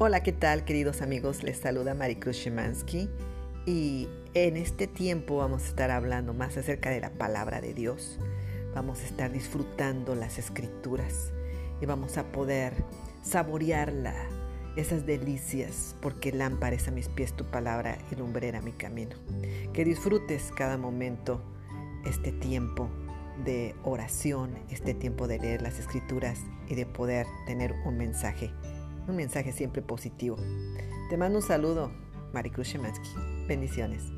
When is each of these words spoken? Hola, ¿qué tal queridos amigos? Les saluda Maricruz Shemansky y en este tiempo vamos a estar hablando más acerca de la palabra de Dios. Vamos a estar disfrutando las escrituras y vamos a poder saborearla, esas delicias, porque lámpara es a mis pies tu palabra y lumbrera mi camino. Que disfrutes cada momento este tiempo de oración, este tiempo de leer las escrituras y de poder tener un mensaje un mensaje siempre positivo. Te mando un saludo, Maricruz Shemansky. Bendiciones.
Hola, 0.00 0.22
¿qué 0.22 0.30
tal 0.30 0.64
queridos 0.64 1.02
amigos? 1.02 1.42
Les 1.42 1.58
saluda 1.58 1.92
Maricruz 1.92 2.36
Shemansky 2.36 3.10
y 3.66 4.06
en 4.32 4.56
este 4.56 4.86
tiempo 4.86 5.38
vamos 5.38 5.64
a 5.64 5.66
estar 5.66 5.90
hablando 5.90 6.32
más 6.32 6.56
acerca 6.56 6.90
de 6.90 7.00
la 7.00 7.10
palabra 7.10 7.60
de 7.60 7.74
Dios. 7.74 8.16
Vamos 8.76 9.00
a 9.00 9.06
estar 9.06 9.32
disfrutando 9.32 10.14
las 10.14 10.38
escrituras 10.38 11.32
y 11.80 11.86
vamos 11.86 12.16
a 12.16 12.30
poder 12.30 12.74
saborearla, 13.22 14.14
esas 14.76 15.04
delicias, 15.04 15.96
porque 16.00 16.30
lámpara 16.30 16.76
es 16.76 16.86
a 16.86 16.92
mis 16.92 17.08
pies 17.08 17.34
tu 17.34 17.44
palabra 17.46 17.98
y 18.12 18.14
lumbrera 18.14 18.62
mi 18.62 18.70
camino. 18.70 19.16
Que 19.72 19.84
disfrutes 19.84 20.52
cada 20.54 20.78
momento 20.78 21.42
este 22.06 22.30
tiempo 22.30 22.88
de 23.44 23.74
oración, 23.82 24.60
este 24.70 24.94
tiempo 24.94 25.26
de 25.26 25.40
leer 25.40 25.60
las 25.60 25.80
escrituras 25.80 26.38
y 26.68 26.76
de 26.76 26.86
poder 26.86 27.26
tener 27.46 27.72
un 27.84 27.98
mensaje 27.98 28.52
un 29.08 29.16
mensaje 29.16 29.52
siempre 29.52 29.82
positivo. 29.82 30.36
Te 31.10 31.16
mando 31.16 31.38
un 31.38 31.44
saludo, 31.44 31.90
Maricruz 32.32 32.68
Shemansky. 32.68 33.08
Bendiciones. 33.46 34.17